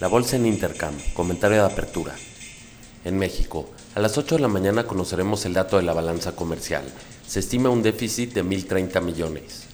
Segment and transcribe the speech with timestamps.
[0.00, 2.14] La bolsa en Intercam, comentario de apertura.
[3.04, 6.84] En México, a las 8 de la mañana conoceremos el dato de la balanza comercial.
[7.26, 9.66] Se estima un déficit de 1.030 millones.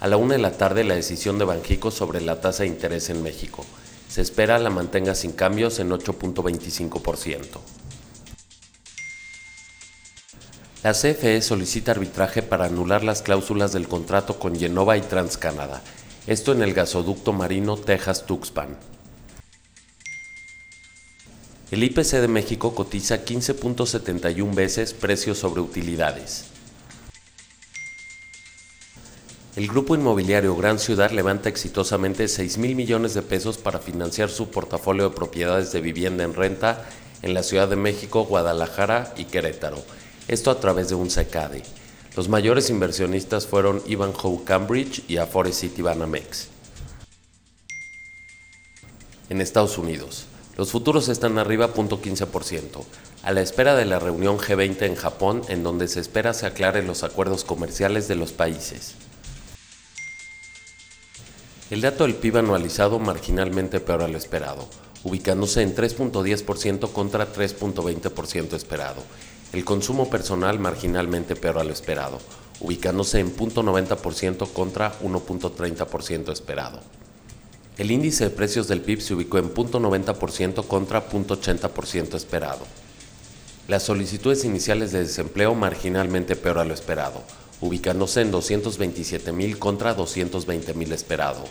[0.00, 3.10] A la 1 de la tarde la decisión de Banjico sobre la tasa de interés
[3.10, 3.66] en México.
[4.08, 7.42] Se espera la mantenga sin cambios en 8.25%.
[10.82, 15.82] La CFE solicita arbitraje para anular las cláusulas del contrato con Genova y TransCanada.
[16.26, 18.93] Esto en el gasoducto marino Texas-Tuxpan.
[21.74, 26.44] El IPC de México cotiza 15.71 veces precios sobre utilidades.
[29.56, 34.52] El grupo inmobiliario Gran Ciudad levanta exitosamente 6 mil millones de pesos para financiar su
[34.52, 36.88] portafolio de propiedades de vivienda en renta
[37.22, 39.82] en la Ciudad de México, Guadalajara y Querétaro.
[40.28, 41.64] Esto a través de un SECADE.
[42.16, 46.50] Los mayores inversionistas fueron Ivanhoe Cambridge y Afore City Banamex.
[49.28, 50.26] En Estados Unidos,
[50.56, 52.84] los futuros están arriba 0.15%,
[53.22, 56.86] a la espera de la reunión G20 en Japón en donde se espera se aclaren
[56.86, 58.94] los acuerdos comerciales de los países.
[61.70, 64.68] El dato del PIB anualizado marginalmente peor al esperado,
[65.02, 69.02] ubicándose en 3.10% contra 3.20% esperado.
[69.52, 72.20] El consumo personal marginalmente peor al esperado,
[72.60, 76.80] ubicándose en 0.90% contra 1.30% esperado.
[77.76, 82.64] El índice de precios del PIB se ubicó en 0.90% contra 0.80% esperado.
[83.66, 87.24] Las solicitudes iniciales de desempleo marginalmente peor a lo esperado,
[87.60, 91.44] ubicándose en 227.000 contra 220.000 esperado.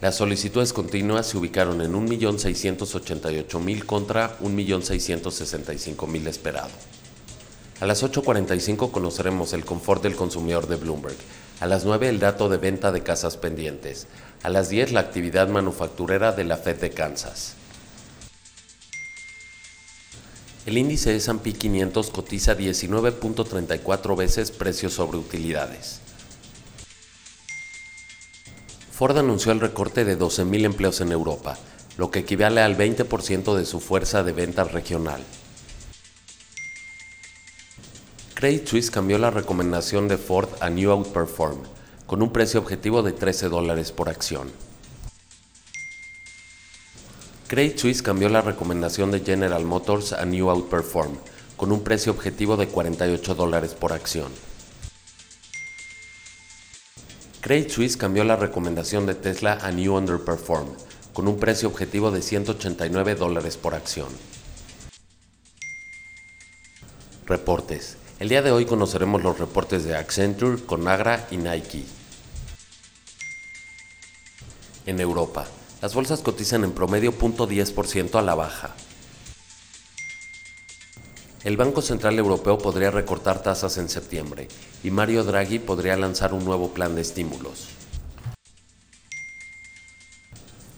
[0.00, 6.70] Las solicitudes continuas se ubicaron en 1.688.000 contra 1.665.000 esperado.
[7.80, 11.16] A las 8.45 conoceremos el confort del consumidor de Bloomberg.
[11.60, 14.08] A las 9 el dato de venta de casas pendientes.
[14.42, 17.54] A las 10 la actividad manufacturera de la Fed de Kansas.
[20.64, 26.00] El índice S&P 500 cotiza 19.34 veces precios sobre utilidades.
[28.92, 31.56] Ford anunció el recorte de 12.000 empleos en Europa,
[31.96, 35.22] lo que equivale al 20% de su fuerza de ventas regional.
[38.34, 41.62] Credit Suisse cambió la recomendación de Ford a New Outperform,
[42.08, 44.50] con un precio objetivo de 13 dólares por acción.
[47.48, 51.18] Credit Suisse cambió la recomendación de General Motors a New Outperform,
[51.58, 54.32] con un precio objetivo de 48 dólares por acción.
[57.42, 60.68] Credit Suisse cambió la recomendación de Tesla a New Underperform,
[61.12, 64.08] con un precio objetivo de 189 dólares por acción.
[67.26, 67.98] Reportes.
[68.18, 71.97] El día de hoy conoceremos los reportes de Accenture, Conagra y Nike.
[74.88, 75.46] En Europa,
[75.82, 78.74] las bolsas cotizan en promedio 0.10% a la baja.
[81.44, 84.48] El Banco Central Europeo podría recortar tasas en septiembre
[84.82, 87.68] y Mario Draghi podría lanzar un nuevo plan de estímulos.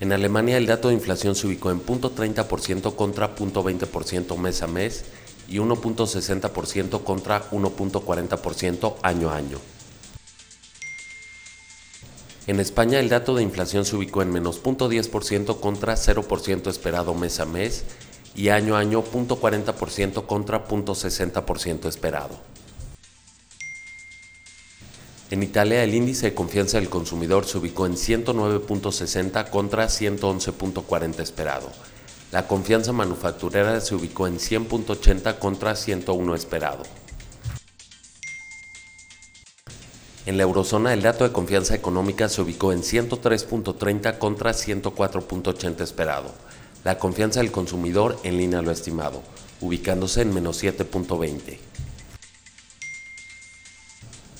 [0.00, 5.04] En Alemania el dato de inflación se ubicó en 0.30% contra 0.20% mes a mes
[5.48, 9.58] y 1.60% contra 1.40% año a año.
[12.48, 17.38] En España el dato de inflación se ubicó en menos 0.10% contra 0% esperado mes
[17.38, 17.84] a mes
[18.34, 22.40] y año a año 0.40% contra 0.60% esperado.
[25.30, 31.70] En Italia el índice de confianza del consumidor se ubicó en 109.60 contra 111.40 esperado
[32.30, 36.82] la confianza manufacturera se ubicó en 100.80 contra 101 esperado.
[40.28, 46.34] En la eurozona el dato de confianza económica se ubicó en 103.30 contra 104.80 esperado.
[46.84, 49.22] La confianza del consumidor en línea lo estimado,
[49.62, 51.56] ubicándose en menos 7.20.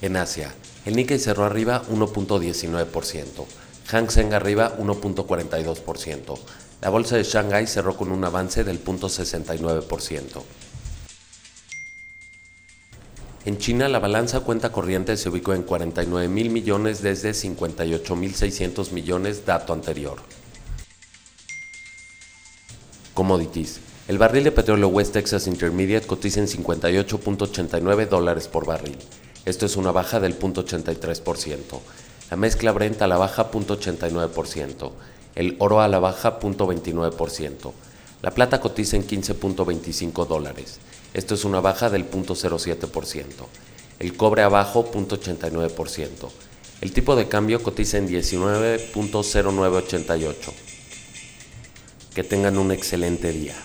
[0.00, 0.54] En Asia,
[0.86, 3.44] el Nikkei cerró arriba 1.19%,
[3.88, 6.38] Hang Seng arriba 1.42%,
[6.80, 10.63] la bolsa de Shanghai cerró con un avance del 0.69%.
[13.44, 18.34] En China, la balanza cuenta corriente se ubicó en 49 mil millones desde 58 mil
[18.34, 20.18] 600 millones dato anterior.
[23.12, 23.80] Commodities.
[24.08, 28.98] El barril de petróleo West Texas Intermediate cotiza en 58.89 dólares por barril.
[29.44, 31.80] Esto es una baja del 0.83%.
[32.30, 34.90] La mezcla Brent a la baja 0.89%
[35.34, 37.72] el oro a la baja 0.29%.
[38.24, 40.78] La plata cotiza en 15.25 dólares.
[41.12, 43.26] Esto es una baja del 0.07%.
[43.98, 46.30] El cobre abajo 0.89%.
[46.80, 50.34] El tipo de cambio cotiza en 19.0988.
[52.14, 53.56] Que tengan un excelente día.